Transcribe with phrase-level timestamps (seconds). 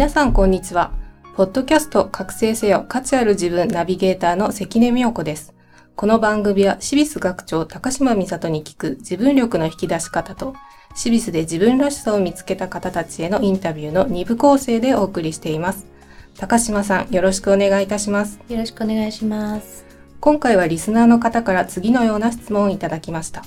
[0.00, 0.92] 皆さんこんにちは。
[1.36, 5.52] ポッドキャスト覚醒せよ価値ある自分ナビゲーターの関根美代子です。
[5.94, 10.54] この番組はシビス学長高島美里に聞く自分力の引き出し方と
[10.94, 15.86] シビスで自分らしさを見つけた方たちへのインタビューの2部構成でお送りしています。
[16.38, 18.40] 高島さんよろしくお願いいたします。
[18.48, 19.84] よろしくお願いします。
[20.20, 23.44] 今回はリスナーの方から次のような質問をいただきました。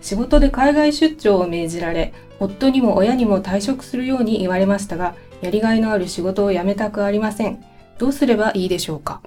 [0.00, 7.62] 仕事で海外出張を命じられ、夫にも親にも退職するように言われましたが、やりがいのある仕事を辞めたくありません。
[7.98, 9.20] どうすればいいでしょうか？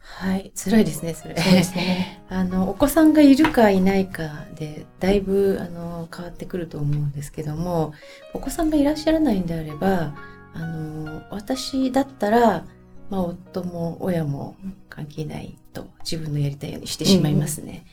[0.00, 1.34] はい、辛いですね、それ。
[1.34, 2.22] そうですね。
[2.30, 7.92] あの、お子さんがいるかいないかで、だいぶ、あの、変わってくると思うんですけども、
[8.34, 10.14] お子さんがいらっしゃらないんであれば、
[10.54, 12.64] あの、私だったら、
[13.08, 14.54] まあ、夫も親も
[14.88, 17.84] 関係ないと自分のやりたいようにしてしまいますね。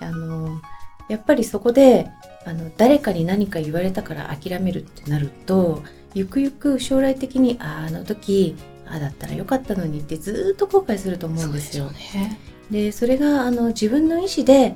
[0.00, 0.60] うん、あの、
[1.08, 2.10] やっぱりそこで、
[2.44, 5.82] あの、誰かに何か言われたから諦めるってなると、
[6.14, 11.88] ゆくゆく将来的にああの時ああだったらよかったのにってずっと後悔すると思うんですよ。
[11.88, 14.74] そで、ね、それがあの自分の意思で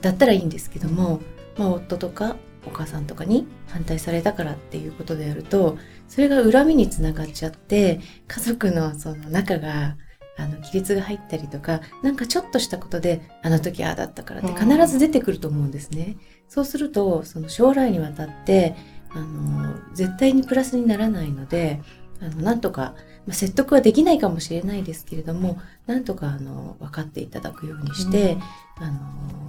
[0.00, 1.20] だったらいいんですけども、
[1.56, 5.78] まあ、夫とかお母さんとかに反対されたからっていうことであると
[6.08, 9.96] それが恨みにつながっちゃって家族のその仲が
[10.38, 16.16] あの亀裂が入ったりとかなんかちょっとしたことであの時ああだったからって必ず出てくると思うんですね。
[16.48, 18.76] そうするとその将来にわたって
[19.10, 21.80] あの絶対にプラスにならないので
[22.20, 22.94] あのなんとか、
[23.26, 28.38] まあ、説得はできないかもしれないですけれどもなんとかあの分かっていただくようにして、
[28.78, 29.46] うん、あの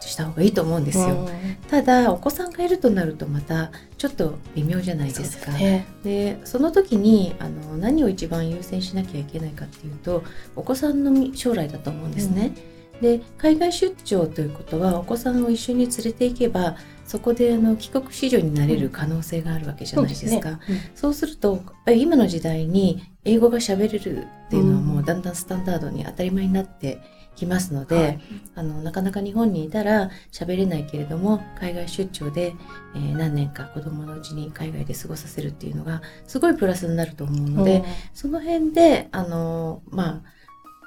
[0.00, 1.28] した方がいいと思うんですよ、うん、
[1.68, 5.52] ただお子さんがいるとなるとまたちょっと微妙じゃないですか。
[5.52, 10.24] で、ね、その時にあの何を一番優先しなきゃいけないかっていうと
[10.56, 12.52] お子さんの将来だと思うんですね。
[12.94, 16.76] うん、で海外出張ということはお子さんを一緒に連れていけば
[17.06, 20.50] そこであの帰国子女になれる可能性があるわけじゃないですか。
[20.50, 20.86] そう、ね。
[21.02, 27.00] うん、すると今の時代に英語が喋れるっていうのはもうだんだんスタンダードに当たり前になって
[27.34, 28.20] きますので、はい、
[28.54, 32.54] あのなかなか日本にいたら喋れないけれども海外出張で、
[32.94, 40.22] えー、何年か子供のうちに海外で過ごさせるっていうのがすごいプラスになると思うので、うん、その辺であのまあ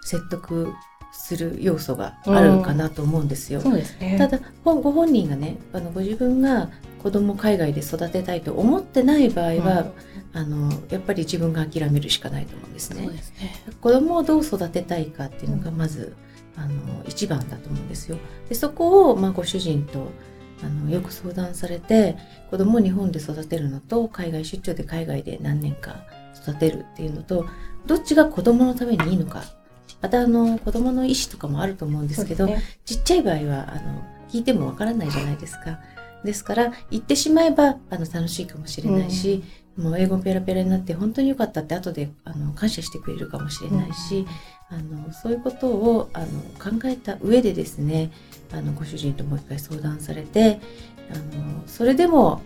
[0.01, 0.73] 説得
[1.17, 3.61] する要素があるかなと思うんですよ。
[3.63, 6.69] うん、すね、ただご本人がねあのご自分が
[7.01, 9.81] 子供を海外で育てたいと思ってない場合は、
[10.33, 13.07] うん、あのやっぱり自分が諦めるしかないと思うんですね。
[13.21, 16.15] すね子供をどう育てたいかっていうのがまず、
[16.57, 18.17] うん、あの一番だと思うんですよ。
[18.49, 20.11] でそこを、まあ、ご主人と
[20.63, 22.17] あのよく相談されて
[22.49, 26.05] 子供を日本で育てるのと海外出張で海外で何年か
[26.35, 27.45] 育てるっていうのと
[27.85, 29.43] どっちが子供のためにいいのか
[30.05, 35.79] またあの子供の意思とかもあると思うんですけど、ね、ちっちゃい場合はあの聞いてもわからないじゃないですか。
[36.23, 39.43] ですから言ってしまえばあの楽しいかもしれないし、
[39.77, 44.27] うん、もう英語ペラペラになって本当に良かったって後であの感謝してくれるかもしれないし、
[44.71, 46.27] うん、あのそういうことをあの
[46.59, 48.11] 考えた上でですね
[48.51, 50.59] あのご主人ともう一回相談されて
[51.11, 52.43] あのそれでも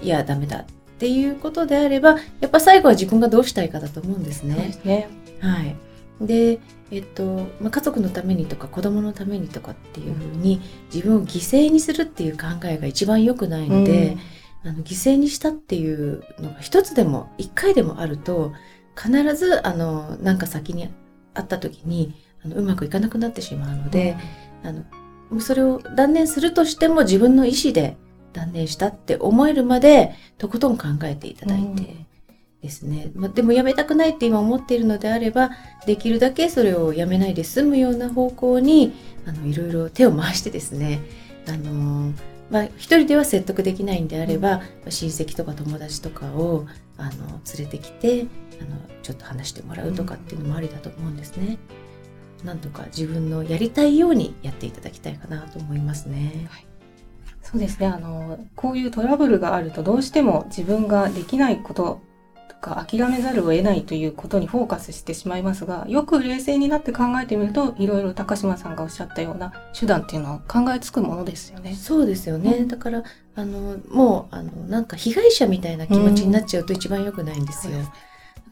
[0.00, 0.64] いやダメだっ
[0.98, 4.72] ていうことであればやっぱ最後は自分がどうしたいかだと思うんですね。
[4.72, 5.08] すね。
[5.40, 5.91] はい
[6.26, 6.60] で、
[6.90, 10.60] えっとまあ、家族のためにとか子供のためにとかっていうふうに
[10.92, 14.16] 自分を犠牲にするっていう考えが一番良くないので、
[14.64, 18.52] うん、あの犠牲にしたっていうのが一つでも一回でもあると
[18.96, 20.88] 必ずあのなんか先に
[21.34, 22.14] あった時に
[22.44, 24.16] あのうまくいかなくなってしまうので、
[24.62, 27.96] うん、あのそれを断念するとしても自分の意思で
[28.32, 32.06] 断念したって思えるまでとことん考えていただいて、
[32.62, 33.10] ですね。
[33.14, 35.50] まあ、でもやめたくないって今思っているのであれば、
[35.84, 38.92] できるだけそれをやめないで済むような方向に、
[39.26, 41.00] あの、いろいろ手を回してですね、
[41.48, 42.12] あの
[42.50, 46.66] まあ、一人では説得できないんであれば、親戚とか友達とかを
[46.98, 48.26] あの連れてきて
[48.60, 51.58] あのちょっと話してもらうとかっていうのもありだと思うんですね。
[52.44, 56.46] なんとか自分のやりたいようにやっていただきたいかなと思いますね。
[56.50, 56.66] はい
[57.42, 57.88] そうですね。
[57.88, 62.00] あの、こういうトラブルがあるとどうしても自分ができないことと
[62.62, 71.74] か諦めざるを得ないということにフォーカスしてしまいますが、よく冷静になって考えてみると、いろいろ高島さんがおっしゃったような手段っていうのは考えつくものですよね。
[71.74, 72.52] そうですよね。
[72.52, 73.02] うん、だから、
[73.34, 77.78] あの、もう、あの、なんか被害者みたいな気持ちになっちゃうと一番良くないんですよ。
[77.78, 77.90] うん、だ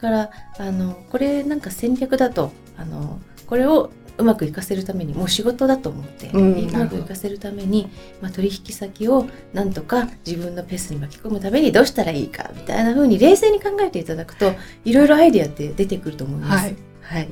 [0.00, 7.90] から、あの、これなんか戦略だと、あの、これをうまくいかせるためにもう仕事だと思って、うん、うまくいかせるために、
[8.20, 14.52] まあ、取引先をなんとか自分のペースに巻き込むためにどうしたらいいかみたいな風に冷静に考えていただくと
[14.84, 16.64] いろいろアイデアって出てくると思います。
[16.64, 17.28] はい、はい、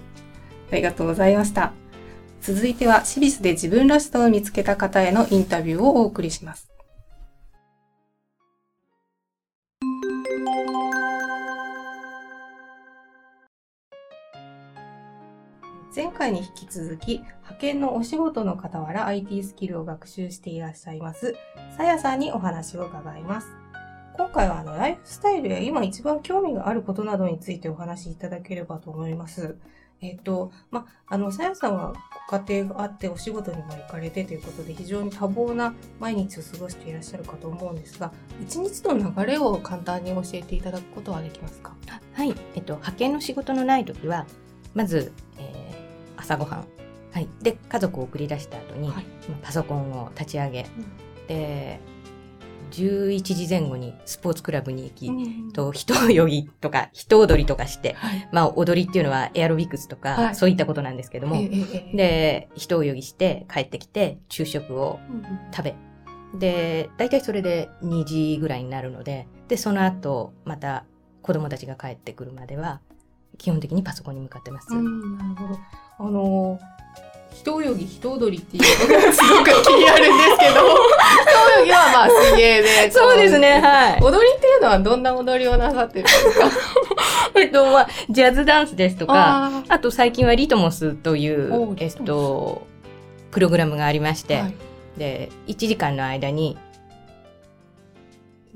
[0.72, 1.72] ありがとうございました。
[2.40, 6.77] 続いては、シビスで自分らしさを見つけた方へのインタビューをお送りします。
[15.94, 21.34] 前回に引き続き、派遣のお仕事の傍ら IT スキルを学習していらっしゃいます、
[21.76, 23.48] さやさんにお話を伺います。
[24.16, 29.56] 今回はあのライフスタイルや今一番興味があることなどについてお話しいただければと思います。
[30.00, 31.94] えっ、と、ま、あの、さやさんは
[32.30, 38.12] ご家庭があってお仕事にも行かれてということで非常に多忙な毎日を過ごしていらっしゃるかと思うんですが、
[38.42, 41.74] 一日の流れを簡単に教えていただくことはできますか？
[42.12, 42.34] はい。
[42.54, 44.26] えっと、派遣の仕事のない時は、
[44.74, 45.67] まず、えー
[46.28, 46.66] 朝ごはん、
[47.12, 49.04] はい、で家族を送り出した後に、はい、
[49.42, 50.66] パソコンを立ち上げ、
[51.20, 51.80] うん、で
[52.70, 65.00] 11時前後にスポーツクラブに行き、うん、と人泳ぎとか人踊りとかして、はい、まあ踊りっていうのはエアロビクスとか、はい、そういったことなんですけども、えー、で人泳ぎして帰ってきて昼食を
[65.50, 65.76] 食べ、
[66.34, 70.84] うん、で大体それで2時ぐらいになるのででその後また
[71.22, 72.82] 子供たちが帰ってくるまでは
[73.38, 74.72] 基本的にパソコンに向かってます。
[74.74, 74.86] なる
[75.36, 75.58] ほど。
[75.98, 76.60] あの
[77.34, 80.54] 人泳ぎ人踊りっていうのがすごく気になるんですけど。
[80.54, 84.00] 人泳ぎはまあ水泳で そうですねはい。
[84.02, 86.50] 踊りっていうのはどんな踊りをなさってるんですか？
[87.40, 92.66] えっとまあジャズダンスですとかあと最近はリトモスというえっと
[93.30, 94.54] プログラムがありまして、はい、
[94.96, 96.58] で1時間の間に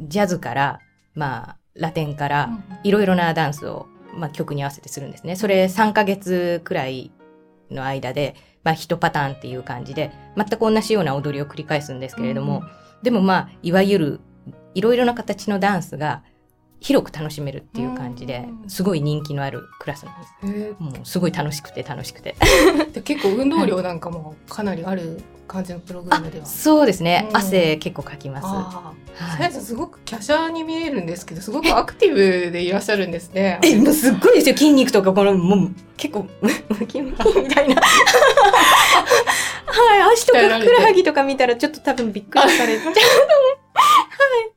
[0.01, 0.81] ジャズから
[1.15, 2.51] まあラテンから
[2.83, 5.37] いろいろなダンスを、まあ、曲に合わせてするんですね。
[5.37, 7.11] それ3ヶ月くらい
[7.71, 14.21] の間で、まあ、一パターンっていう感じで、全く同じような踊りを繰り返すんですけれども、うん、でもまあ、いわゆる、
[14.75, 16.23] いろいろな形のダンスが
[16.81, 20.83] 広く楽しめるっていう感じで、すごい人気のあるクラスなんです。
[20.83, 22.35] もうすごい楽しくて楽しくて。
[23.05, 26.47] 結構運動量なんかもかなりある感じのプログラムでは。
[26.47, 28.49] そうですね、うん、汗結構かきます。
[29.37, 33.61] さやさんすごく華奢に見えるんですけどすごくアクティブでいらっしゃるんですね。
[33.63, 34.57] えもうすっごいですよ。
[34.57, 37.81] 筋肉とかこのもう結構ムキムキみたいな。
[39.67, 40.15] はい。
[40.15, 43.62] 足とかふくらはぎとか見たらちょっと多分びっくりされちゃうはい。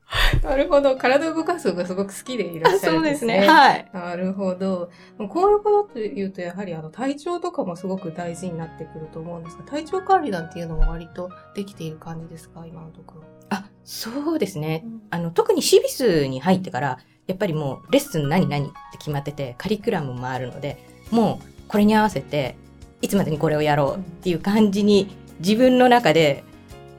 [0.42, 0.96] なるほど。
[0.96, 3.34] 体を動かすのがすごく好きでいらっしゃるんですね。
[3.34, 3.48] そうですね。
[3.48, 3.90] はい。
[3.92, 4.90] なるほど。
[5.28, 13.22] こういうことというと、やはりあの体調とかもすごく大事になってくると思うんですが、体調管理なんていうのも割とできている感じですか、今のところ。
[13.50, 14.82] あ、そうですね。
[14.84, 20.78] うん、あの、特にシビスに入ってから、やっぱりもうレッスン何々って決まってて、カリキュラムもあるので、
[21.10, 22.56] もうこれに合わせて、
[23.02, 25.08] いつまでにこれをやろうっていう感じに、
[25.40, 26.44] 自分の中で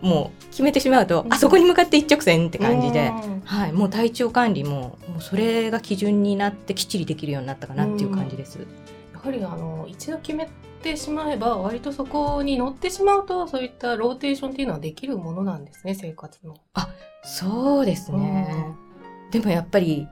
[0.01, 3.11] もう決めてしまうと、うん、あそこに向かって一直線って感じで、
[3.45, 8.59] はい、もう体調管理ももうそれが基準になってきっちりできるようになったかなっていう感じです。
[9.13, 10.47] やはりあの一度決め
[10.83, 16.55] てしまえば割とそこに乗ってしまうとそういったローテーションっていうのはできるものなんですね生活の。
[16.73, 16.89] あ
[17.23, 18.75] そうですね。
[19.31, 20.07] でもやっぱり、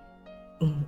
[0.59, 0.87] うん、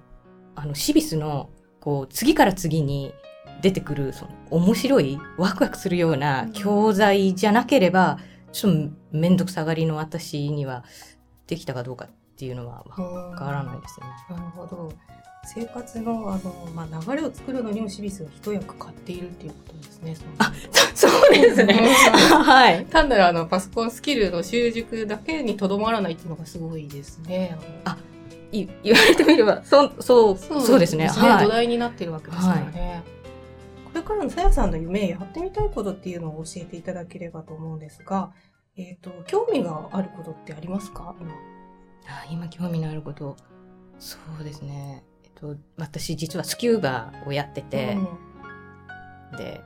[0.55, 1.49] あのシビスの
[1.79, 3.13] こう次から次に
[3.61, 8.19] 出てくるその面白いワクワクするような教材じゃなければ、
[8.51, 10.83] ちょっと面倒くさがりの私には
[11.47, 14.07] できたかどうかっていうのはわからないですね。
[14.29, 14.91] なるほど。
[15.45, 20.15] 生活のあの、まあ、流れを作るのにもシビスが一役買っているっていうことですね。
[20.39, 20.51] あ、
[20.93, 21.73] そうですね。
[22.43, 22.85] はい。
[22.87, 27.57] 単なるあのパソコンスキルの習熟だけにとどまらないっていうのがすごいですね。
[27.85, 27.97] あ、
[28.51, 31.07] い言われてみれば、そう、そう、そうですね。
[31.07, 31.45] はい。
[31.45, 33.03] 土台になってるわけですからね。
[33.05, 33.16] はい
[33.97, 38.31] これからのさやさんの夢、やってみたいことっていうのを教えていただければと思うんですが、
[38.75, 41.15] えっ、ー、と、興味があることってありますか？
[41.19, 41.31] 今。
[41.31, 43.35] あ今興味のあること。
[43.97, 45.03] そうですね。
[45.23, 47.97] えっと、私実はスキューバをやってて、
[49.31, 49.61] うん、で、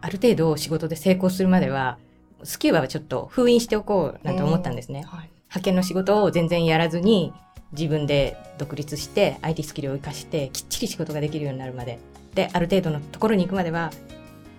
[0.00, 1.98] ある程度仕事で成功するまでは、
[2.42, 5.00] スキューバはちょっと封印しておこうなんて思ったんですね。
[5.00, 7.32] うんはい、派遣の仕事を全然やらずに、
[7.70, 11.98] 自分で独立して IT スキルを生かしてきっちり仕事ができるようになるまで
[12.38, 13.90] である程度のところに行くまでは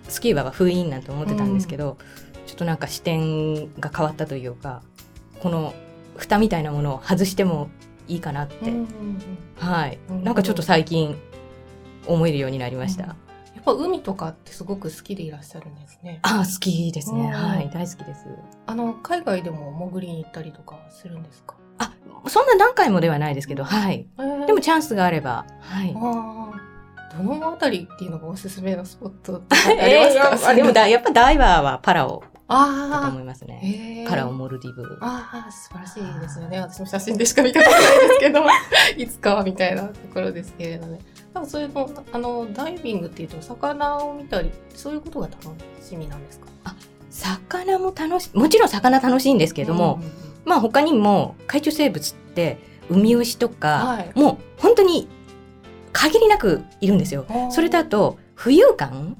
[0.06, 1.96] スキューバは封印なんて思ってたんですけど、
[2.46, 4.82] ちょっとなんか視点が変わったというか
[5.40, 5.72] この
[6.14, 7.70] 蓋みたいなものを外しても
[8.06, 8.70] いいかなって、
[9.56, 11.16] はい、うんなんかちょっと最近
[12.06, 13.04] 思えるようになりました。
[13.04, 13.16] や
[13.60, 16.18] っぱ海とかってすごく好きでいらっしゃるんですね。
[16.22, 17.30] あ好きですね、うん。
[17.30, 18.26] はい大好きです。
[18.66, 21.56] あの海外でも潜りに行ったりとかするんですか？
[21.78, 21.94] あ
[22.28, 24.06] そんな何回もではないですけどはい。
[24.18, 25.94] ででもチャンスがあればはい。
[25.96, 26.49] ああ
[27.16, 30.48] どのあたりっていうのがおすすめのスポットとかありますか？
[30.50, 33.60] あでもだやっぱダイバーはパラオだとあ思いますあね。
[33.62, 34.98] へえパラオモルディブ。
[35.00, 36.60] ああ素晴らしいですよね。
[36.60, 38.40] 私も写真でしか見たことないですけど、
[38.96, 40.98] いつかはみたいなところですけれどね。
[41.32, 45.44] 多分そういうのあのダイビングっていうと魚を見たりそういうことが楽
[45.80, 46.46] しみなんですか？
[47.10, 50.12] 魚も楽しいもちろん魚楽しいんですけども、うんうんうん
[50.42, 55.06] まあ他にも海中生物ってウミウシとか、はいもう本当に
[56.00, 57.26] 限りなくいるんですよ。
[57.50, 59.16] それだと浮遊感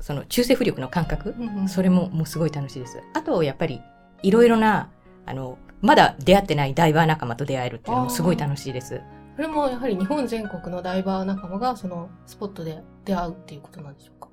[0.00, 3.02] その中性浮力の感覚うんうんそれももうすごい楽しいです。
[3.14, 3.80] あとやっぱり
[4.22, 4.90] いろいろな
[5.26, 9.00] あのまだ出会ってないダイバー仲間と出会えるっていうのもすごい楽しいです。
[9.36, 14.28] これもやはり日本全国のダイバー仲間がそのスポットで出会うっていうことなんでしょうか？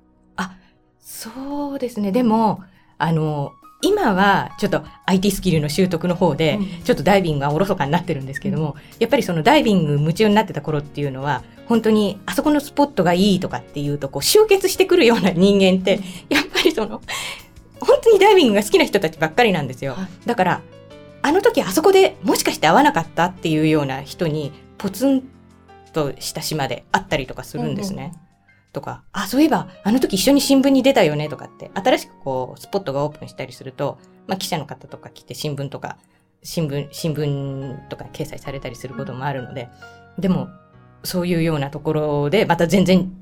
[1.00, 2.12] そうですね。
[2.12, 2.62] でも、
[2.98, 3.52] あの、
[3.82, 6.82] 今はちょっと IT スキルの習得の方で、うん。
[6.84, 17.00] ちょっとダイビングがおろそかになってるんですけども、やっぱりそのダイビング夢中になってた頃っていうのは、本当にあそこのスポットがいいとかっていうと、こう集結してくるような人間って、やっぱりその、
[17.80, 19.94] 本当にダイビングが好きな人たちばっかりなんですよ。
[19.94, 20.08] はい。
[20.26, 20.60] だから、
[21.22, 25.22] あの時あそこでもしかして会わなかったっていうような人に、ポツン
[25.92, 28.12] とした島で会ったりとかするんですね。
[28.72, 35.98] とか、あ、そういえば、あの時一緒に新聞に出たよねとかって、新しくこう、スポットがオープンしたりすると、まあ記者の方とか来て新聞とか、
[36.42, 39.68] 新聞、新聞とか掲載されたりすることもあるので、
[40.18, 40.48] でも、
[41.02, 43.12] そういうようなところで、また全然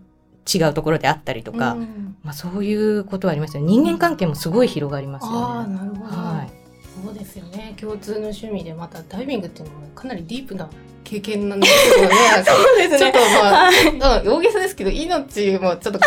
[0.53, 3.69] 違うところであったりとか、うんまあそういうことはありますよね。
[3.69, 5.39] 人間関係もすごい広がりますよね。
[5.39, 6.58] ああなるほど、はい。
[7.05, 7.75] そうですよね。
[7.81, 10.69] 共通の趣味でまたダイビングっていうのもかなりディープな
[11.05, 12.15] 経験なんですけどね。
[12.45, 14.25] そうでちょっとまあ、はい。
[14.25, 16.07] うん大げさですけど命もちょっとか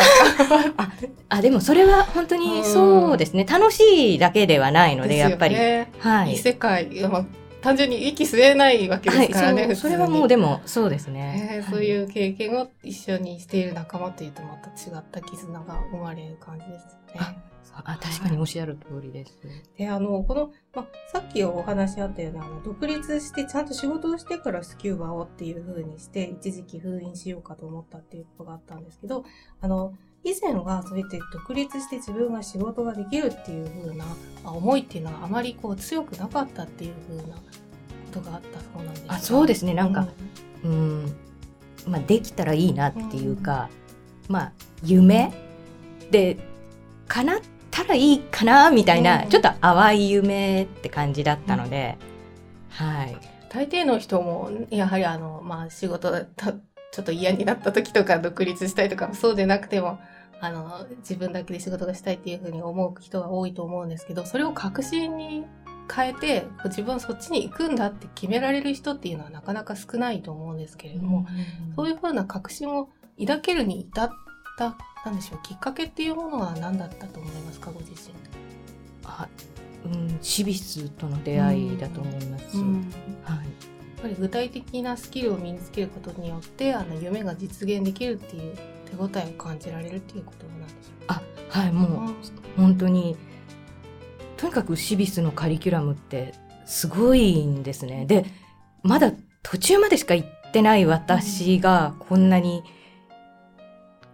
[1.30, 3.46] あ、でもそれは本当にそうですね。
[3.46, 5.56] 楽しいだけではないので、やっぱり。
[5.56, 5.92] ね。
[6.00, 6.34] はい。
[6.34, 7.26] い世界、まあ、
[7.62, 11.50] 単純に息吸えないわけですからね、はい、それはもうでもそうですね。
[11.54, 16.84] えーそういう経験を一緒にしている仲間というとまた違った絆が生まれる感じです
[17.16, 17.52] よね。
[17.74, 19.40] あ確かにおっしゃる通りです。
[19.78, 29.24] であのこの、まあ、さっきお話あったようにあの独立してちゃんと仕事をしてからスキューバをっていう風にして一時期封印しようかと思ったっていうことがあったんですけど
[29.62, 34.06] あの以前はそうやって独立して自分が仕事ができるっていう風な
[34.44, 37.42] あ思いっていうのはあまりこう強くなかったっていう風なこ
[38.12, 39.14] とがあったそうなんですが。
[39.16, 39.74] あそうですね。
[39.74, 40.08] なんか
[40.64, 41.16] うん、
[41.88, 43.70] まあできたらいいなっていうか、
[44.28, 44.52] まあ
[44.84, 45.34] 夢
[46.12, 46.38] で
[47.08, 47.40] 叶っ
[47.72, 49.30] たらいいかなみたいな、うん。
[49.30, 51.98] ちょっと淡い夢って感じだったので、
[52.70, 53.18] はい。
[53.50, 56.54] 大抵の人もやはりあの、まあ、仕事だった
[56.92, 60.00] ちょっと嫌になった時とか独立したいとかそうでなくても
[60.42, 65.46] あの自分だけで仕事がしたいっていうふうに思う人が多いと思うんですけどそれを確信に
[65.94, 71.28] 変えて自分はそっちに行くんだって決められる人っていうのはなかなか少ないと思うんですけれども、
[71.76, 74.10] そういうふうな確信を抱けるに至っ
[74.58, 78.14] たなんでしょうきっかけっていうものは何だったと思いますかご自身。
[79.04, 79.28] あ
[79.84, 82.58] うん、シビスとの出会いだと思います。
[82.58, 83.71] はい。
[84.02, 92.16] やっぱり具体的なスキルを身につけることによってあの夢が実現できるっていう手応えを感じられるっていうことなんでしょうあ、はい、もう
[92.58, 93.16] 本当に
[94.42, 96.34] とにかくシビスのカリキュラムって
[96.66, 98.08] すごいんですね。
[98.08, 98.26] で、
[98.82, 99.12] まだ
[99.44, 102.64] 途中までしか行ってない私がこんなに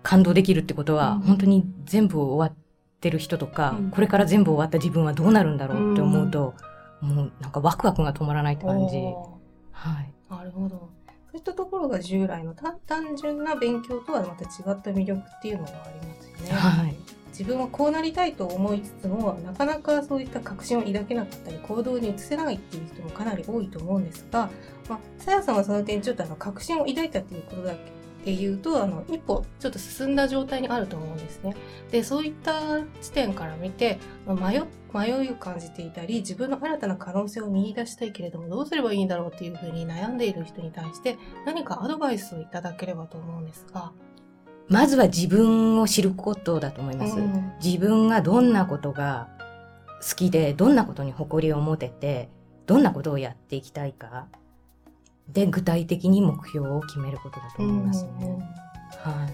[0.04, 1.22] 感動できるってことは、うん。
[1.22, 2.58] 本当に全部終わっ
[3.00, 3.92] てる人とか、うん。
[3.92, 6.56] これから全部終わった自分はどうなるんだろうって思うと、
[7.00, 8.98] もうなんかワクワクが止まらないって感じ。
[9.86, 10.14] おはい。
[10.30, 10.90] ーなるほど。
[11.30, 16.52] そういったところが従来の単単純な勉強とはまた違った魅力っていうのがありますよね。
[16.52, 16.96] はい。
[17.38, 24.50] 自分はこうなりたいと思いつつもなかなかそういった確信を抱けなかったり行動に移せないっていう人もかなり多いと思うんですが、
[24.90, 27.97] まあ、さやさんはその点ちょっとあの確信を抱いたっていうことだけ
[28.28, 31.56] で言うとあの一歩ちょっと進んだ状態にあると思うんですね。
[31.92, 34.62] でそういった地点から見てまあ迷
[34.94, 43.94] 迷いを感じていたり自分の新たな可能性を見出したいけれどもどうすればいいんだろうっていうふうに悩んでいる人に対して何かアドバイスをいただければと思うんですが。
[44.68, 47.18] まずは自分を知ることだと思います。
[47.18, 49.30] うん自分がどんなことが
[50.02, 52.30] 好きで、どんなことに誇りを持てて、
[52.66, 54.28] どんなことをやっていきたいか。
[55.30, 58.40] で具体的に目標を決めることだと思いますね。
[59.00, 59.28] は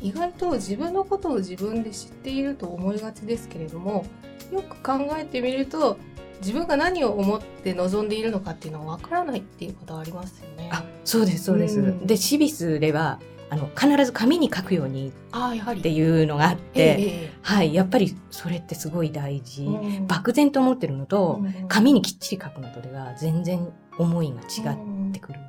[0.00, 4.06] い、意外と自分のことを自分で知っていると思いがちですけれども
[4.52, 5.98] よく考えてみると
[6.40, 10.70] 自分が何を思って望んでいるのかっていうのは分からないっていうことはありますよね。
[10.72, 11.80] あそうですそうです。
[11.80, 19.64] うんでシビスではあの必ず紙に書くようにあやはりっていうのがあって、えはいやっぱりそれってすごい大事。
[19.64, 24.78] えうん漠然と思ってるのと、うん紙にきっちり書くのとでは全然思いが違っ
[25.10, 25.40] てくる。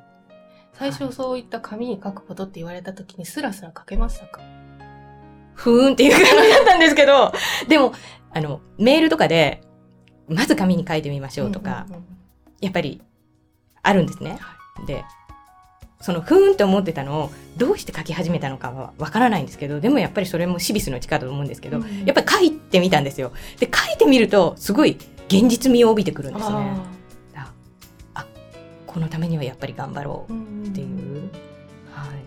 [0.74, 4.40] 最初そういった紙に書くことって言われた時にスラスラ書けましたか？
[5.54, 7.32] ふーんっていう感じだったんですけど、
[7.68, 7.92] でも、
[8.32, 9.60] あの、メールとかで、
[10.28, 12.04] まず紙に書いてみましょうとか、んんん
[12.60, 13.02] やっぱり、
[13.82, 14.38] あるんですね。
[14.86, 15.04] で、
[16.00, 23.32] その、ふーんって思ってたのを、どうして書き始めたのかはわからないんですけど、でもやっぱりそれもシビスの力だと思うんですけど、うんやっぱり書いてみたんですよ。
[23.58, 24.96] で、書いてみると、すごい
[25.28, 26.76] 現実味を帯びてくるんですね。
[28.92, 30.32] このためにはやっぱり頑張ろう
[30.66, 31.30] っていう。
[31.90, 32.22] はい。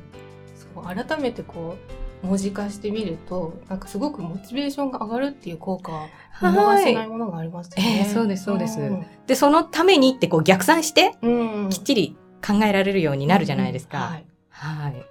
[0.55, 1.77] そう改めてこ
[2.24, 6.07] う文字化してみるとなんかすごくモチベーションが上がるっていう効果は
[6.41, 8.05] 見逃せないものがありますよね。
[8.05, 13.98] ええそうですそうですんで、そのためにってこう逆算して、うんきっちり考えられるようになるじゃないですか。
[13.98, 14.93] はいはい。
[14.93, 15.05] なる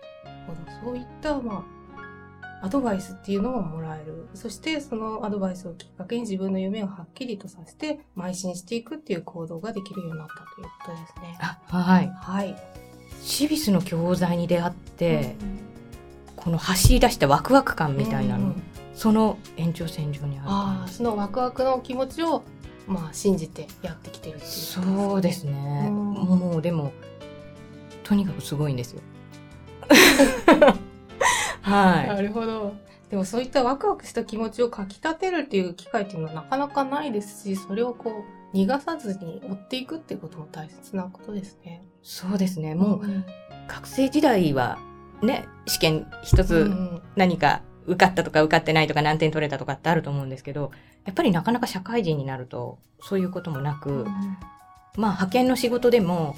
[0.46, 1.73] ほどそういった、まあ、
[2.64, 4.26] アドバイスっていうのももらえる。
[4.32, 11.38] そして、そのアドバイスをきっかけに自分の夢をはっきりとさせて、邁進していくっていう行動ができるようになったということですね。
[11.40, 12.08] あはい。
[12.08, 12.56] はい。
[13.20, 15.36] シビスの教材に出会って、
[16.36, 18.62] この走り出したワクワク感みたいなの、うんうん
[18.94, 22.44] その延長線上にあるああ、そのワクワクの気持ちを、
[22.86, 25.88] まあ、信じてやってきてるっていう、そうですね。
[25.88, 26.92] うんもうでも、
[28.04, 29.00] とにかくすごいんですよ。
[31.64, 32.74] はなるほど。
[33.10, 41.82] でもそういったワクワクした気持ちをかき立てるっていう機会っていうのはなかなかないですし、それをこう逃がさずに追っていくっていうことも大切なことですね。
[41.84, 41.88] い。
[42.02, 42.74] そうですね。
[42.74, 43.24] もう、うん
[43.66, 44.78] 学生時代は、
[45.22, 50.70] ね、試験一つうん何か受かったとか受かってないとか何点取れたとかってあると思うんですけど、
[51.06, 56.36] やっぱりなかなか社会人になるとそういうこともなく、うんまあ派遣の仕事でも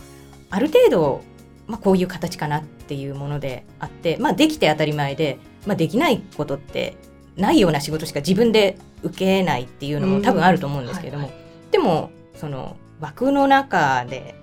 [0.50, 1.22] ある程度、
[1.66, 6.96] まあ、こういう形かなっていうものであって、まあ、できて当たり前で、まあ、できないことって
[7.36, 11.38] ないような仕事しか自分で受けないっていうのも多分あると思うんですけども、うんは
[11.70, 14.34] でもその枠の中で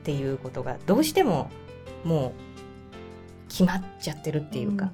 [0.00, 1.50] っていうことがどうしても
[2.04, 2.32] も
[3.46, 4.90] う決まっちゃってるっていうか、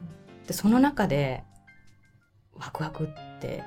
[0.46, 1.44] でその中で
[2.54, 3.62] ワクワクって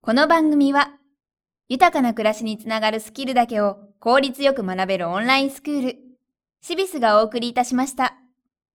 [0.00, 0.92] この番組は
[1.68, 5.96] 豊かな暮らしにつながるスキルだけを効率よく学べるオンラインスクール
[6.62, 8.14] シビスがお送りいたしました。